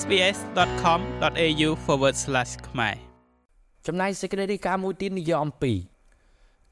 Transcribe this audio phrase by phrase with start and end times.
[0.00, 1.68] sbs.com.au/
[2.68, 2.96] ខ្មែរ
[3.86, 5.72] ចំណែកសេចក្តីរាយការណ៍មួយទៀតនិយាយអំពី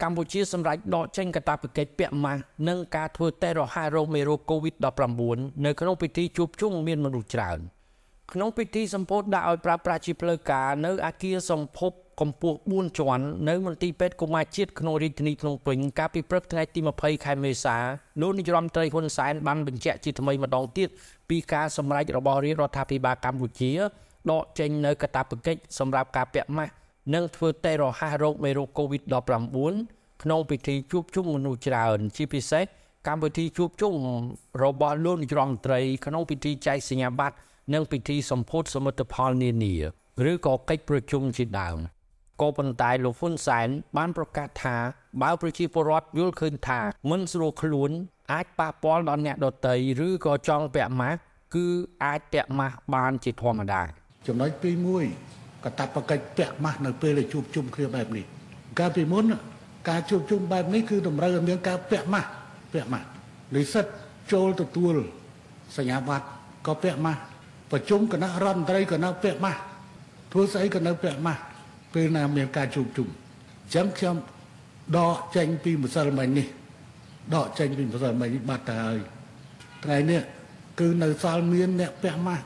[0.02, 7.58] កម្ពុជាសម្រេចដកចេញកាតព្វកិច្ចពាក់ម៉ាស់និងការធ្វើតេស្តរហ័សរោគមេរោគ COVID-19 នៅក្នុងពិធីជួបជុំមានមនុស្សច្រើន
[8.32, 17.76] ក្នុងពិធីសម្ពោធដាក់ឲ្យប្រើប្រាស់ជាផ្លូវការនៅអគារសម្ភព កម្ពស់4ជាន់នៅមន្ទីរពេទ្យកុមារជាតិក្នុងរាជធានីភ្នំពេញកាលពីព្រឹកថ្ងៃទី20ខែមេសា
[18.20, 20.88] លោកនាយរដ្ឋមន្ត្រីហ៊ុនសែនបានបញ្ជាក់ជាថ្មីម្ដងទៀត
[21.30, 23.70] ពីការសម្រេចរបស់រាជរដ្ឋាភិបាលកម្ពុជា
[24.30, 26.72] ដកចេញនៅកាតព្វកិច្ចសម្រាប់ការពាក់ម៉ាស់
[27.14, 32.64] និងធ្វើតេស្តរហ័សរោគមេរោគ COVID-19 ក្នុងពិធីជួបជុំមនុស្សច្រើនជាពិសេស
[33.06, 33.92] កម្មវិធីជួបជុំ
[34.62, 37.36] របស់លោកនាយរដ្ឋមន្ត្រីក្នុងពិធីចែកសញ្ញាបត្រ
[37.74, 39.74] និងពិធីសម្ពោធសមិទ្ធផលនានា
[40.30, 41.78] ឬក៏កិច្ចប្រជុំជាដើម
[42.40, 44.76] ក៏ប៉ុន្តែលោកហ៊ុនសែនបានប្រកាសថា
[45.22, 47.90] បើប្រជាពលរដ្ឋយល់ឃើញថាមិនស្រួលខ្លួន
[48.32, 49.74] អាចប៉ះពាល់ដល់អ្នកដទៃ
[50.06, 51.18] ឬក៏ចង់ពាក់ម៉ាស់
[51.54, 51.66] គឺ
[52.04, 53.82] អាចពាក់ម៉ាស់បានជាធម្មតា
[54.26, 54.70] ចំណុចទី
[55.18, 58.24] 1កតបកិច្ចពាក់ម៉ាស់នៅពេលដែលជួបជុំគ្នាបែបនេះ
[58.78, 59.24] កាលពីមុន
[59.88, 62.28] ការជួបជុំបែបនេះគឺតម្រូវឲ្យមានការពាក់ម៉ាស់
[62.72, 63.08] ពាក់ម៉ាស់
[63.54, 63.86] និស្សិត
[64.32, 64.94] ចូលទទួល
[65.76, 66.26] សញ្ញាបត្រ
[66.66, 67.20] ក៏ពាក់ម៉ាស់
[67.70, 69.60] ប្រជុំគណៈរដ្ឋមន្ត្រីក៏នៅពាក់ម៉ាស់
[70.32, 71.40] ធ្វើស្អីក៏នៅពាក់ម៉ាស់
[71.96, 74.16] ពេលណាមានការជួបជុំអញ្ចឹងខ្ញុំ
[74.98, 76.46] ដកចេញពីម្សិលមិញនេះ
[77.34, 78.98] ដកចេញពីម្សិលមិញនេះបាត់ទៅហើយ
[79.84, 80.20] ថ្ងៃនេះ
[80.80, 82.44] គឺនៅសល់មានអ្នកពាក់ម៉ាស់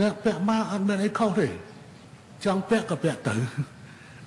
[0.00, 1.48] អ្នកពាក់ម៉ាស់អត់មានអីខុសទេ
[2.44, 3.34] ចង់ពាក់ក៏ពាក់ទៅ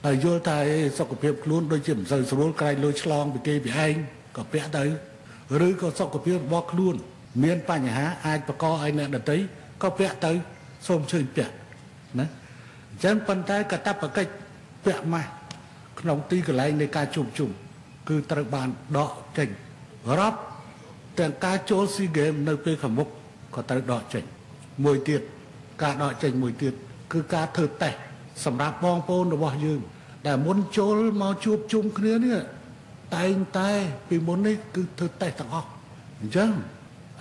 [0.06, 0.58] ហើយយល់តែ
[0.98, 3.96] សុខភាពខ្លួនដូចជាមិនសូវស្រួលក្រែងលុយឆ្លងពីគេពីឯង
[4.38, 4.84] ក៏ពាក់ទៅ
[5.68, 6.96] ឬក៏សុខភាពរបស់ខ្លួន
[7.44, 9.38] មានបញ្ហាអាចបង្កឲ្យអ្នកដទៃ
[9.84, 10.32] ក៏ពាក់ទៅ
[10.88, 11.54] សូមជឿពាក់
[12.20, 12.28] ណា
[12.92, 14.32] អញ្ចឹងប៉ុន្តែកតបកិច្ច
[14.86, 15.30] ពាក់ម៉ាស់
[16.00, 17.50] ក្នុងទីកន្លែងនៃការជួបជុំ
[18.10, 19.50] គឺត្រូវបានដកចេញ
[20.20, 20.40] រាប់
[21.20, 23.08] ទាំងការចូលស៊ីហ្គេមនៅពេលខាងមុខ
[23.56, 24.24] ក៏ត្រូវដកចេញ
[24.84, 25.22] មួយទៀត
[25.84, 26.74] ការដកចេញមួយទៀត
[27.14, 27.98] គឺការធ្វើតេស្ត
[28.46, 29.80] សម្រាប់បងប្អូនរបស់យើង
[30.28, 32.40] ដែលមុនចូលមកជួបជុំគ្នានេះ
[33.16, 33.70] តែងតែ
[34.10, 35.70] ពីមុននេះគឺធ្វើតេស្តទាំងអស់
[36.22, 36.52] អញ្ចឹង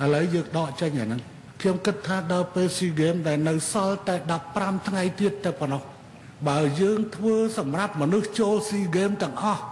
[0.03, 1.21] ឥឡូវយើងដកចេញអាហ្នឹង
[1.61, 4.17] ខ្ញុំគិតថាដល់ពេល SEA Games ដែលនៅសល់តែ
[4.53, 5.83] 15ថ្ងៃទៀតទៅប៉ុណ្ណោះ
[6.49, 9.62] បើយើងធ្វើសម្រាប់មនុស្សចូល SEA Games ទាំងអស់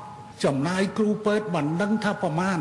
[0.45, 2.59] ចំណាយគ្រូពេទ្យមិនដឹងថាប្រមាណ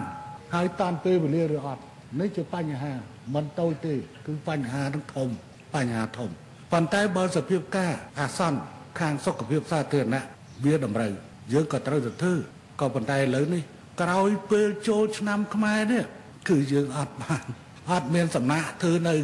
[0.54, 1.82] ហើយតាមពេលវេលាឬអត់
[2.20, 2.94] នេះជាបញ្ហា
[3.36, 3.96] មិនតូចទេ
[4.26, 5.30] គឺបញ្ហានឹងធំ
[5.76, 6.30] បញ្ហាធំ
[6.72, 8.60] ប៉ុន្តែបើសភាពការអាសន្ន
[9.00, 10.24] ខាងសុខភាពសាធារណៈ
[10.66, 11.14] វាតម្រូវ
[11.54, 12.34] យើងក៏ត្រូវទៅធ្វើ
[12.82, 13.64] ក៏ប៉ុន្តែឥឡូវនេះ
[14.02, 16.04] ក្រោយពេលចូលឆ្នាំខ្មែរនេះ
[16.50, 17.44] គឺយើងអត់បាន
[17.92, 19.16] អត់មានសំណាក់ធ្វើនៅ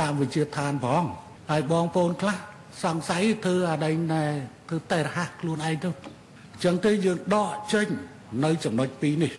[0.00, 1.04] តាមវិជាឋានផង
[1.50, 2.36] ហើយបងប្អូនខ្លះ
[2.80, 4.24] សង្ស័យធ្វើអាដែងណែ
[4.68, 5.94] ធ្វើតែរហ័សខ្លួនឯងទៅអ
[6.58, 7.86] ញ្ចឹងទៅយើងដកចេញ
[8.44, 9.32] នៅចំណុចពីរនេះ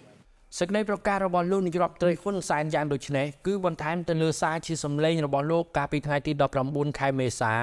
[0.59, 6.31] សេចក្តីប្រកាសរបស់លោកនាយរដ្ឋមន្ត្រីហ៊ុនសែនយ៉ាងដូចនេះគឺបន្ថែមទៅលើសារជាសម្លេងរបស់លោកកាលពីថ្ងៃទី
[6.65, 7.53] 19ខែមេសា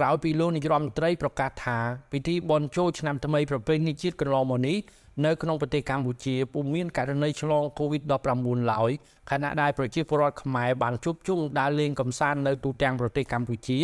[0.00, 1.78] ក្រោយពីលោកនាយរដ្ឋមន្ត្រីប្រកាសថា
[2.12, 4.76] ពិធីបុណ្យចូលឆ្នាំថ្មីប្រពៃណីជាតិកន្លងមកនេះ
[5.24, 8.90] នៅក្នុងប្រទេសកម្ពុជាពុំមានករណីឆ្លង COVID-19 ឡើយ
[9.30, 13.78] ខណៈដែលប្រជាពលរដ្ឋខ្មែរបានជួបជុំដើរលេងកម្សាន្តនៅទូទាំងប្រទេសកម្ពុជា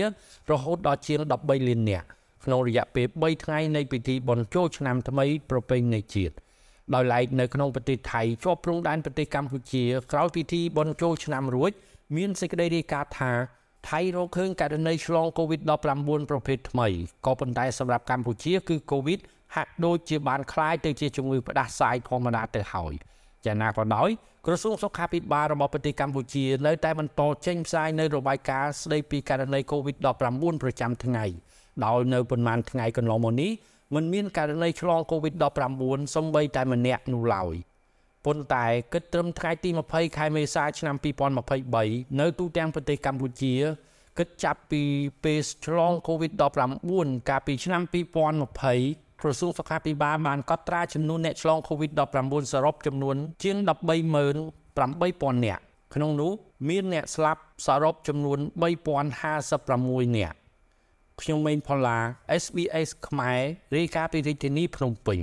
[0.51, 2.07] រហូតដល់ជាង13លាននាក់
[2.45, 6.35] ក្នុងរយៈពេល3ថ្ងៃនៃពិធីបុណ្យចូលឆ្នាំថ្មីប្រពៃណីជាតិ
[6.95, 11.71] ដោយឡែកនៅក្នុងប្រទេសថៃជាប់ព្រំដែនប្រទេសកម្ពុជា ក្រោយពិធីបុណ្យចូលឆ្នាំរួច
[12.17, 13.33] មានសេចក្តីរាយការណ៍ថា
[13.90, 16.88] ថៃរកឃើញករណីឆ្លង COVID-19 ប្រភេទថ្មី
[17.26, 19.20] ក៏ប៉ុន្តែសម្រាប់កម្ពុជាគឺ COVID
[19.56, 22.94] ហាក់ដូចជាបានคล้ายទៅជាជំងឺផ្ដាសាយធម្មតាទៅហើយ
[23.46, 24.10] យ៉ាងណាក៏ដោយ
[24.46, 31.26] ក្រសួងសុខាភិបាលរបស់ប្រទេសកម្ពុជានៅតែបន្តចេញផ្សាយនៅរបាយការណ៍ស្ដីពីករណី COVID-19 ប្រចាំថ្ងៃ
[31.86, 33.52] ដោយនៅប៉ុន្មានថ្ងៃកន្លងមកនេះ
[33.96, 37.56] មិនមានករណីឆ្លង COVID-19 សំបីតែម្នាក់នោះឡើយ
[38.27, 40.97] ប៉ុន្តែគិតត្រឹមថ្ងៃទី20ខែមេសាឆ្នាំ
[41.59, 43.55] 2023នៅទូទាំងប្រទេសកម្ពុជា
[44.19, 44.83] គិតចាប់ពី
[45.25, 47.83] ពេលឆ្លង COVID-19 កាលពីឆ្នាំ
[48.53, 55.63] 2020ក្រសួងសុខាភិបាលបានកត់ត្រាចំនួនអ្នកឆ្លង COVID-19 សរុបចំនួនជាង138,000នាក់
[55.95, 56.33] ក្នុងនោះ
[56.69, 58.39] មានអ្នកស្លាប់សរុបចំនួន
[59.23, 60.37] 3056នាក់
[61.21, 61.99] ខ្ញុំម៉េងផល្លា
[62.43, 63.41] SBS ខ្មែរ
[63.77, 65.19] រាយការណ៍ពីរាជធានីភ្នំពេញ